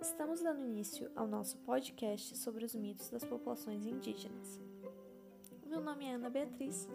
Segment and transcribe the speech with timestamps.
[0.00, 4.60] Estamos dando início ao nosso podcast sobre os mitos das populações indígenas.
[5.66, 6.88] Meu nome é Ana Beatriz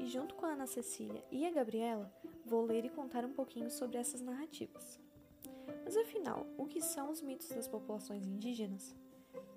[0.00, 2.12] e, junto com a Ana Cecília e a Gabriela,
[2.44, 4.98] vou ler e contar um pouquinho sobre essas narrativas.
[5.84, 8.92] Mas afinal, o que são os mitos das populações indígenas?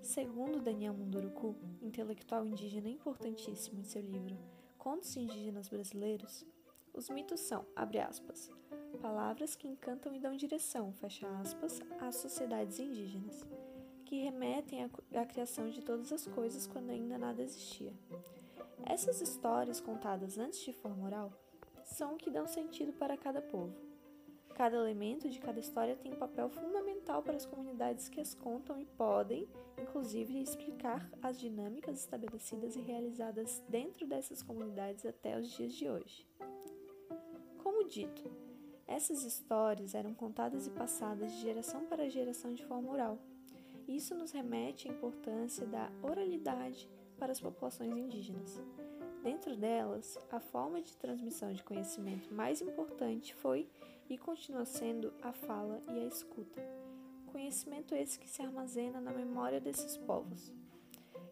[0.00, 4.38] Segundo Daniel Munduruku, intelectual indígena importantíssimo em seu livro
[4.82, 6.44] Contos Indígenas Brasileiros,
[6.92, 8.50] os mitos são, abre aspas,
[9.00, 13.46] palavras que encantam e dão direção, fecha aspas, às sociedades indígenas,
[14.04, 17.92] que remetem à, criação de todas as coisas quando ainda nada existia.
[18.84, 21.32] Essas histórias contadas antes de forma oral
[21.84, 23.91] são o que dão sentido para cada povo.
[24.54, 28.78] Cada elemento de cada história tem um papel fundamental para as comunidades que as contam
[28.78, 29.48] e podem,
[29.80, 36.26] inclusive, explicar as dinâmicas estabelecidas e realizadas dentro dessas comunidades até os dias de hoje.
[37.62, 38.30] Como dito,
[38.86, 43.18] essas histórias eram contadas e passadas de geração para geração de forma oral.
[43.88, 46.88] Isso nos remete à importância da oralidade
[47.18, 48.60] para as populações indígenas.
[49.22, 53.68] Dentro delas, a forma de transmissão de conhecimento mais importante foi
[54.10, 56.60] e continua sendo a fala e a escuta.
[57.30, 60.52] Conhecimento esse que se armazena na memória desses povos.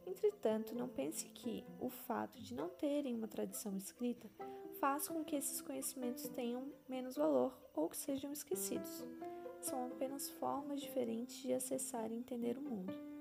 [0.07, 4.31] Entretanto, não pense que o fato de não terem uma tradição escrita
[4.79, 9.05] faz com que esses conhecimentos tenham menos valor ou que sejam esquecidos.
[9.61, 13.20] São apenas formas diferentes de acessar e entender o mundo.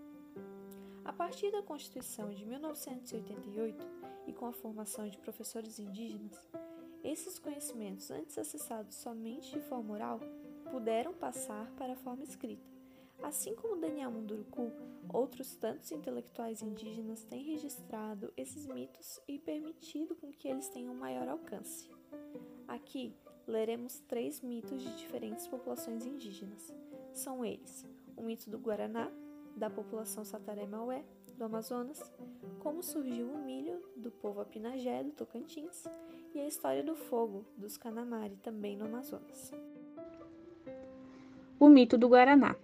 [1.10, 3.84] A partir da Constituição de 1988
[4.28, 6.40] e com a formação de professores indígenas,
[7.04, 10.20] esses conhecimentos, antes acessados somente de forma oral,
[10.70, 12.64] puderam passar para a forma escrita.
[13.24, 14.72] Assim como Daniel Munduruku,
[15.12, 21.28] outros tantos intelectuais indígenas têm registrado esses mitos e permitido com que eles tenham maior
[21.28, 21.90] alcance.
[22.68, 23.16] Aqui
[23.48, 26.72] leremos três mitos de diferentes populações indígenas.
[27.16, 27.84] São eles:
[28.16, 29.12] o mito do Guaraná,
[29.60, 31.04] da população Sataré-Maué,
[31.38, 32.02] do Amazonas,
[32.60, 35.84] como surgiu o milho, do povo Apinagé, do Tocantins,
[36.34, 39.52] e a história do fogo, dos Canamari, também no Amazonas.
[41.60, 42.56] O mito do Guaraná.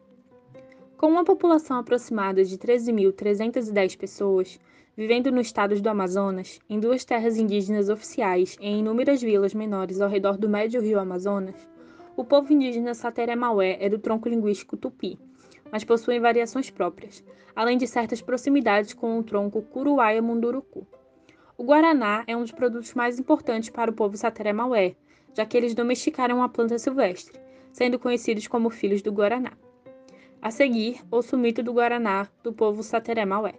[0.95, 4.57] Com uma população aproximada de 13.310 pessoas,
[4.95, 9.99] vivendo no estado do Amazonas, em duas terras indígenas oficiais e em inúmeras vilas menores
[9.99, 11.55] ao redor do médio rio Amazonas,
[12.15, 15.19] o povo indígena Sateré-Maué é do tronco linguístico tupi,
[15.75, 17.21] mas possui variações próprias,
[17.53, 20.87] além de certas proximidades com o tronco Curuaia-Munduruku.
[21.57, 24.95] O guaraná é um dos produtos mais importantes para o povo Sateré-Maué,
[25.33, 27.37] já que eles domesticaram a planta silvestre,
[27.73, 29.51] sendo conhecidos como filhos do guaraná.
[30.41, 33.55] A seguir, o mito do Guaraná do povo Sateré-Maué.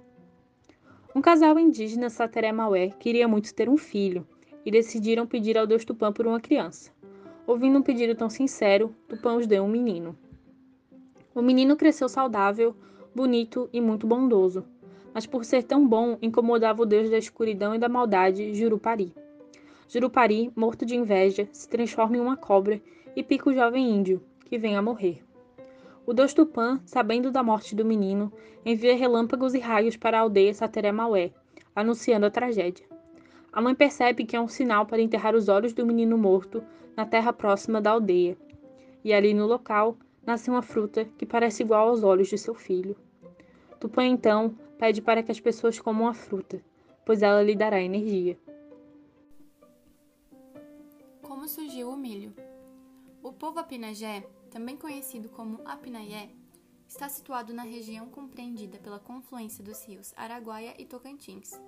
[1.15, 4.27] Um casal indígena Sateré-Maué queria muito ter um filho
[4.65, 6.91] e decidiram pedir ao deus Tupã por uma criança.
[7.47, 10.17] Ouvindo um pedido tão sincero, Tupã os deu um menino.
[11.37, 12.75] O menino cresceu saudável,
[13.15, 14.65] bonito e muito bondoso,
[15.13, 19.13] mas por ser tão bom incomodava o deus da escuridão e da maldade, Jurupari.
[19.87, 22.81] Jurupari, morto de inveja, se transforma em uma cobra
[23.15, 25.23] e pica o jovem índio, que vem a morrer.
[26.07, 28.33] O deus Tupã, sabendo da morte do menino,
[28.65, 31.33] envia relâmpagos e raios para a aldeia Sateré-Maué,
[31.75, 32.87] anunciando a tragédia.
[33.53, 36.65] A mãe percebe que é um sinal para enterrar os olhos do menino morto
[36.97, 38.39] na terra próxima da aldeia.
[39.05, 42.97] E ali no local nasce uma fruta que parece igual aos olhos de seu filho.
[43.81, 46.61] Tupã então pede para que as pessoas comam a fruta,
[47.05, 48.39] pois ela lhe dará energia.
[51.23, 52.35] Como surgiu o milho?
[53.23, 54.25] O povo apinagé
[54.57, 56.31] também conhecido como Apinaié,
[56.89, 61.61] está situado na região compreendida pela confluência dos rios Araguaia e Tocantins,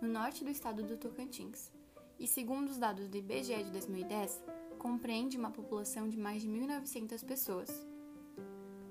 [0.00, 1.70] no norte do estado do Tocantins,
[2.18, 4.42] e segundo os dados do IBGE de 2010,
[4.84, 7.70] compreende uma população de mais de 1.900 pessoas.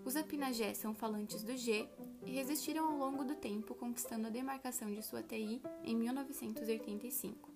[0.04, 1.88] Os Apinagé são falantes do G
[2.26, 7.48] e resistiram ao longo do tempo, conquistando a demarcação de sua TI em 1985.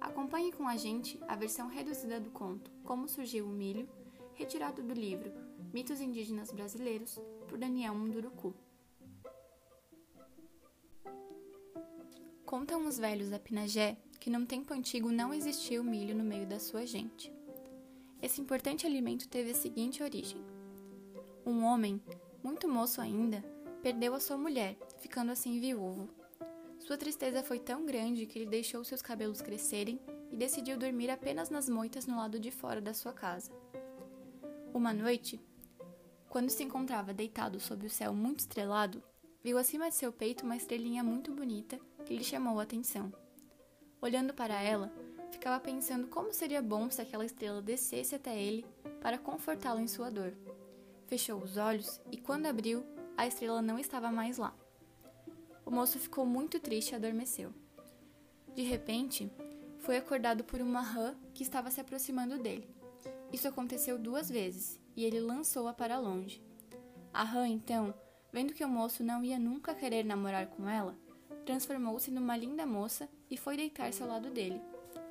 [0.00, 3.88] Acompanhe com a gente a versão reduzida do conto Como Surgiu o Milho,
[4.34, 5.32] retirado do livro
[5.72, 8.52] Mitos Indígenas Brasileiros, por Daniel Munduruku.
[12.44, 13.96] Contam os velhos da Pinagé
[14.28, 17.32] que num tempo antigo não existia o milho no meio da sua gente.
[18.20, 20.44] Esse importante alimento teve a seguinte origem:
[21.46, 21.98] um homem,
[22.44, 23.42] muito moço ainda,
[23.82, 26.10] perdeu a sua mulher, ficando assim viúvo.
[26.78, 29.98] Sua tristeza foi tão grande que ele deixou seus cabelos crescerem
[30.30, 33.50] e decidiu dormir apenas nas moitas no lado de fora da sua casa.
[34.74, 35.40] Uma noite,
[36.28, 39.02] quando se encontrava deitado sob o céu muito estrelado,
[39.42, 43.10] viu acima de seu peito uma estrelinha muito bonita que lhe chamou a atenção.
[44.00, 44.92] Olhando para ela,
[45.30, 48.64] ficava pensando como seria bom se aquela estrela descesse até ele
[49.00, 50.32] para confortá-lo em sua dor.
[51.06, 52.84] Fechou os olhos e, quando abriu,
[53.16, 54.54] a estrela não estava mais lá.
[55.66, 57.52] O moço ficou muito triste e adormeceu.
[58.54, 59.30] De repente,
[59.78, 62.68] foi acordado por uma rã que estava se aproximando dele.
[63.32, 66.42] Isso aconteceu duas vezes e ele lançou-a para longe.
[67.12, 67.94] A rã, então,
[68.32, 70.96] vendo que o moço não ia nunca querer namorar com ela,
[71.48, 74.60] transformou-se numa linda moça e foi deitar-se ao lado dele.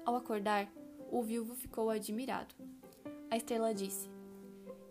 [0.05, 0.71] Ao acordar,
[1.11, 2.53] o viúvo ficou admirado.
[3.31, 4.07] A estrela disse: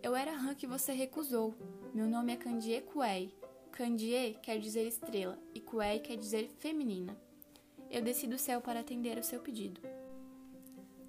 [0.03, 1.55] Eu era a rã que você recusou.
[1.93, 3.33] Meu nome é Candie Kuei.
[3.71, 7.17] Candie quer dizer estrela e Kuei quer dizer feminina.
[7.89, 9.79] Eu desci do céu para atender o seu pedido.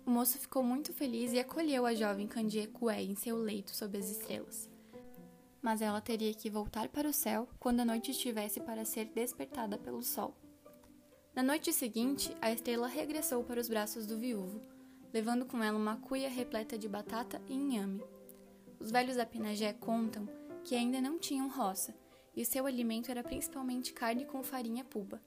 [0.07, 3.99] O moço ficou muito feliz e acolheu a jovem Candie Kuei em seu leito sob
[3.99, 4.71] as estrelas.
[5.61, 9.77] Mas ela teria que voltar para o céu quando a noite estivesse para ser despertada
[9.77, 10.35] pelo sol.
[11.35, 14.61] Na noite seguinte, a estrela regressou para os braços do viúvo,
[15.13, 18.03] levando com ela uma cuia repleta de batata e inhame.
[18.81, 20.29] Os velhos da Pinagé contam
[20.65, 21.95] que ainda não tinham roça,
[22.37, 25.21] e seu alimento era principalmente carne com farinha puba.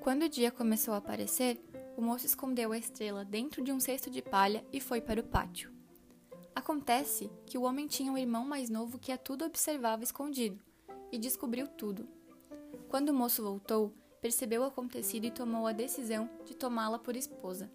[0.00, 1.60] Quando o dia começou a aparecer,
[1.96, 5.24] o moço escondeu a estrela dentro de um cesto de palha e foi para o
[5.24, 5.75] pátio.
[6.66, 10.58] Acontece que o homem tinha um irmão mais novo que a tudo observava escondido
[11.12, 12.08] e descobriu tudo.
[12.88, 17.70] Quando o moço voltou, percebeu o acontecido e tomou a decisão de tomá-la por esposa.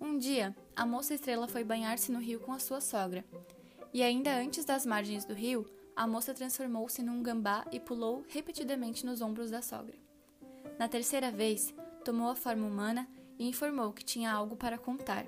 [0.00, 3.26] Um dia, a moça estrela foi banhar-se no rio com a sua sogra,
[3.92, 9.04] e ainda antes das margens do rio, a moça transformou-se num gambá e pulou repetidamente
[9.04, 9.98] nos ombros da sogra.
[10.78, 11.74] Na terceira vez,
[12.06, 13.06] tomou a forma humana
[13.38, 15.26] e informou que tinha algo para contar.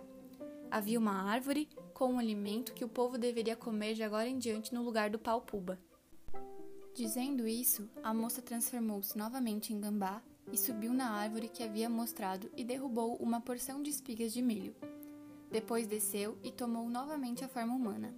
[0.71, 1.69] Havia uma árvore
[2.01, 5.19] com um alimento que o povo deveria comer de agora em diante no lugar do
[5.19, 5.79] pau puba.
[6.95, 12.51] Dizendo isso, a moça transformou-se novamente em gambá e subiu na árvore que havia mostrado
[12.57, 14.75] e derrubou uma porção de espigas de milho.
[15.51, 18.15] Depois desceu e tomou novamente a forma humana.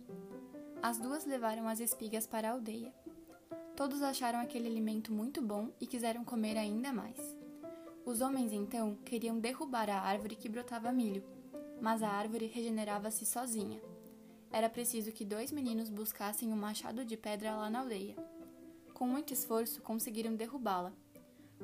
[0.81, 2.95] As duas levaram as espigas para a aldeia.
[3.75, 7.19] Todos acharam aquele alimento muito bom e quiseram comer ainda mais.
[8.07, 11.25] Os homens então queriam derrubar a árvore que brotava milho,
[11.83, 13.83] mas a árvore regenerava-se sozinha.
[14.51, 18.17] Era preciso que dois meninos buscassem um machado de pedra lá na aldeia.
[18.95, 20.93] Com muito esforço, conseguiram derrubá-la,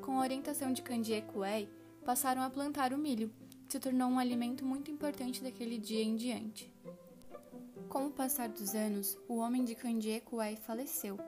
[0.00, 1.68] com a orientação de Candie Kuei,
[2.04, 3.32] passaram a plantar o milho,
[3.66, 6.72] que se tornou um alimento muito importante daquele dia em diante.
[7.88, 11.18] Com o passar dos anos, o homem de Candie Kuei faleceu,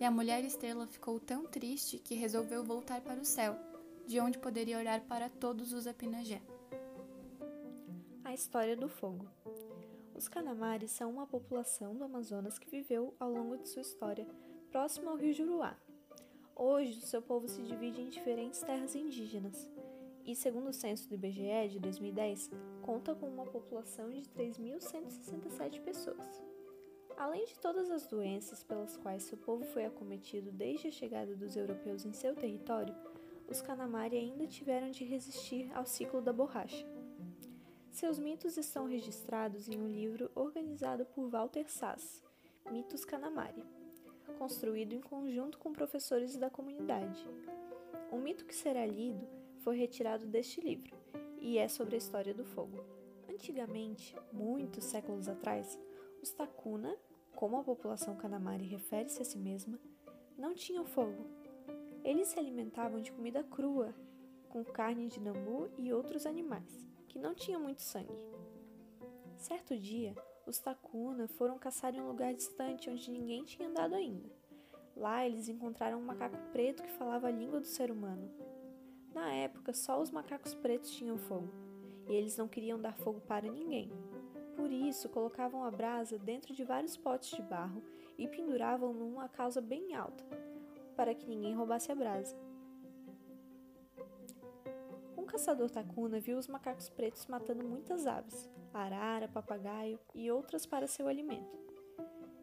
[0.00, 3.56] e a mulher estrela ficou tão triste que resolveu voltar para o céu,
[4.06, 6.42] de onde poderia olhar para todos os Apinagé.
[8.38, 9.26] História do fogo.
[10.14, 14.28] Os Canamares são uma população do Amazonas que viveu ao longo de sua história
[14.70, 15.76] próximo ao rio Juruá,
[16.54, 19.68] Hoje, o seu povo se divide em diferentes terras indígenas
[20.24, 22.48] e, segundo o censo do IBGE de 2010,
[22.80, 26.40] conta com uma população de 3.167 pessoas.
[27.16, 31.56] Além de todas as doenças pelas quais seu povo foi acometido desde a chegada dos
[31.56, 32.94] europeus em seu território,
[33.48, 36.97] os Kanamari ainda tiveram de resistir ao ciclo da borracha.
[37.98, 42.22] Seus mitos estão registrados em um livro organizado por Walter Sass,
[42.70, 43.60] Mitos Kanamari
[44.38, 47.28] construído em conjunto com professores da comunidade.
[48.12, 49.26] O mito que será lido
[49.64, 50.96] foi retirado deste livro
[51.40, 52.78] e é sobre a história do fogo.
[53.28, 55.76] Antigamente, muitos séculos atrás,
[56.22, 56.96] os Takuna,
[57.34, 59.76] como a população Kanamari refere-se a si mesma,
[60.38, 61.26] não tinham fogo.
[62.04, 63.92] Eles se alimentavam de comida crua,
[64.48, 68.14] com carne de nambu e outros animais, que não tinham muito sangue.
[69.36, 70.14] Certo dia,
[70.46, 74.28] os Takuna foram caçar em um lugar distante onde ninguém tinha andado ainda.
[74.96, 78.30] Lá eles encontraram um macaco preto que falava a língua do ser humano.
[79.14, 81.48] Na época, só os macacos pretos tinham fogo,
[82.08, 83.90] e eles não queriam dar fogo para ninguém.
[84.56, 87.82] Por isso, colocavam a brasa dentro de vários potes de barro
[88.18, 90.24] e penduravam numa causa bem alta,
[90.96, 92.36] para que ninguém roubasse a brasa.
[95.38, 101.06] Caçador tacuna viu os macacos pretos matando muitas aves, arara, papagaio e outras para seu
[101.06, 101.56] alimento.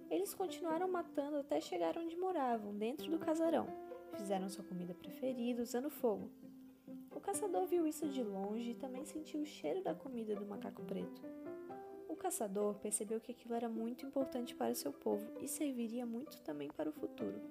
[0.10, 3.68] Eles continuaram matando até chegar onde moravam, dentro do casarão.
[4.16, 6.32] Fizeram sua comida preferida usando fogo.
[7.14, 10.82] O caçador viu isso de longe e também sentiu o cheiro da comida do macaco
[10.84, 11.22] preto.
[12.08, 16.70] O caçador percebeu que aquilo era muito importante para seu povo e serviria muito também
[16.70, 17.42] para o futuro.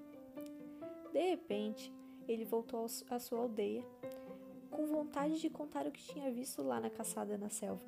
[1.13, 1.93] De repente,
[2.27, 3.85] ele voltou à sua aldeia,
[4.75, 7.85] com vontade de contar o que tinha visto lá na caçada na selva.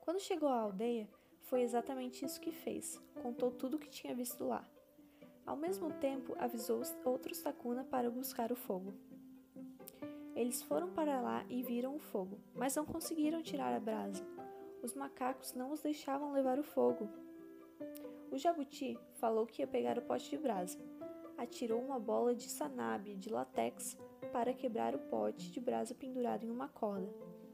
[0.00, 1.08] Quando chegou à aldeia,
[1.42, 3.00] foi exatamente isso que fez.
[3.22, 4.68] Contou tudo o que tinha visto lá.
[5.46, 8.92] Ao mesmo tempo, avisou os outros Takuna para buscar o fogo.
[10.34, 14.26] Eles foram para lá e viram o fogo, mas não conseguiram tirar a brasa.
[14.82, 17.08] Os macacos não os deixavam levar o fogo.
[18.32, 20.76] O jabuti falou que ia pegar o pote de brasa.
[21.38, 23.96] Atirou uma bola de sanabe de latex
[24.32, 27.08] para quebrar o pote de brasa pendurado em uma corda,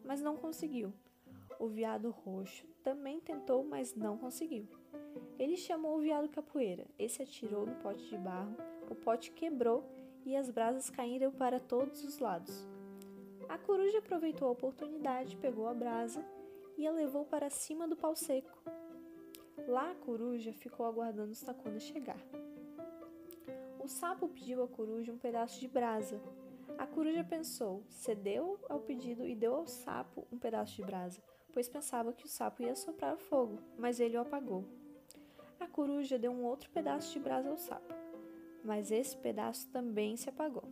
[0.04, 0.92] mas não conseguiu.
[1.58, 4.68] O veado roxo também tentou, mas não conseguiu.
[5.38, 6.86] Ele chamou o veado capoeira.
[6.98, 8.56] Esse atirou no pote de barro,
[8.88, 9.84] o pote quebrou
[10.24, 12.66] e as brasas caíram para todos os lados.
[13.48, 16.24] A coruja aproveitou a oportunidade, pegou a brasa
[16.76, 18.62] e a levou para cima do pau seco.
[19.66, 22.20] Lá a coruja ficou aguardando os tacunas chegar.
[23.80, 26.20] O sapo pediu à coruja um pedaço de brasa.
[26.76, 31.22] A coruja pensou, cedeu ao pedido e deu ao sapo um pedaço de brasa
[31.58, 34.64] pois pensava que o sapo ia soprar o fogo, mas ele o apagou.
[35.58, 37.92] A coruja deu um outro pedaço de brasa ao sapo,
[38.64, 40.64] mas esse pedaço também se apagou.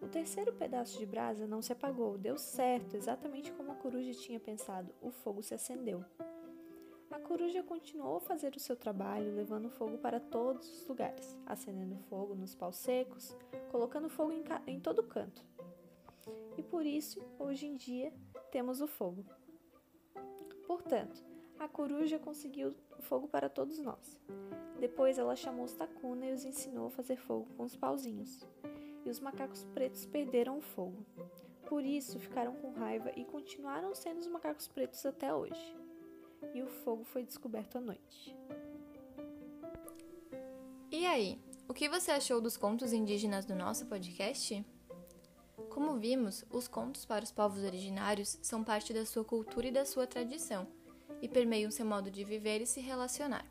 [0.00, 4.38] O terceiro pedaço de brasa não se apagou, deu certo, exatamente como a coruja tinha
[4.38, 6.04] pensado, o fogo se acendeu.
[7.10, 11.96] A coruja continuou a fazer o seu trabalho, levando fogo para todos os lugares, acendendo
[12.08, 13.36] fogo nos paus secos,
[13.70, 15.44] colocando fogo em, em todo canto.
[16.56, 18.12] E por isso, hoje em dia,
[18.52, 19.24] temos o fogo.
[20.68, 21.20] Portanto,
[21.58, 24.20] a coruja conseguiu fogo para todos nós.
[24.78, 28.46] Depois ela chamou os tacuna e os ensinou a fazer fogo com os pauzinhos.
[29.04, 31.04] E os macacos pretos perderam o fogo.
[31.66, 35.79] Por isso ficaram com raiva e continuaram sendo os macacos pretos até hoje.
[36.54, 38.36] E o fogo foi descoberto à noite.
[40.90, 44.64] E aí, o que você achou dos contos indígenas do nosso podcast?
[45.68, 49.84] Como vimos, os contos para os povos originários são parte da sua cultura e da
[49.84, 50.66] sua tradição,
[51.22, 53.46] e permeiam seu modo de viver e se relacionar.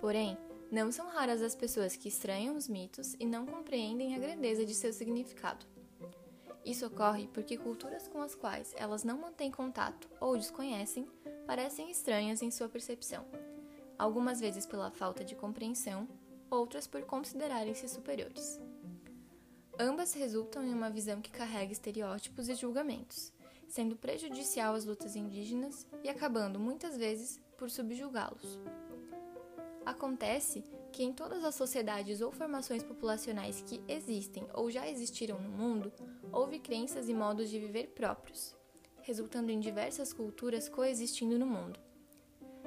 [0.00, 0.36] Porém,
[0.70, 4.74] não são raras as pessoas que estranham os mitos e não compreendem a grandeza de
[4.74, 5.64] seu significado.
[6.64, 11.06] Isso ocorre porque culturas com as quais elas não mantêm contato ou desconhecem
[11.52, 13.26] parecem estranhas em sua percepção,
[13.98, 16.08] algumas vezes pela falta de compreensão,
[16.50, 18.58] outras por considerarem-se superiores.
[19.78, 23.34] Ambas resultam em uma visão que carrega estereótipos e julgamentos,
[23.68, 28.58] sendo prejudicial às lutas indígenas e acabando muitas vezes por subjugá-los.
[29.84, 35.50] Acontece que em todas as sociedades ou formações populacionais que existem ou já existiram no
[35.50, 35.92] mundo,
[36.32, 38.56] houve crenças e modos de viver próprios,
[39.02, 41.78] resultando em diversas culturas coexistindo no mundo.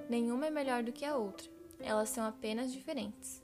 [0.10, 1.50] Nenhuma é melhor do que a outra,
[1.80, 3.44] elas são apenas diferentes.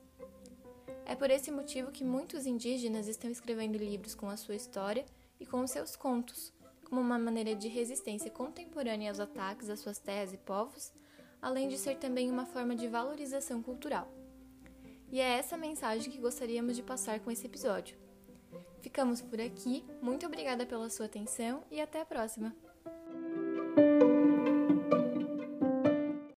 [1.06, 5.06] É por esse motivo que muitos indígenas estão escrevendo livros com a sua história
[5.40, 6.54] e com os seus contos,
[6.88, 10.92] como uma maneira de resistência contemporânea aos ataques às suas terras e povos,
[11.42, 14.08] além de ser também uma forma de valorização cultural.
[15.12, 17.98] E é essa mensagem que gostaríamos de passar com esse episódio.
[18.82, 22.71] Ficamos por aqui, muito obrigada pela sua atenção e até a próxima!